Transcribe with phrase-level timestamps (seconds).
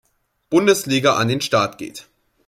[0.49, 2.07] Bundesliga an den Start geht.